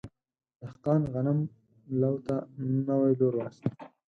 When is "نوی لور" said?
2.87-3.33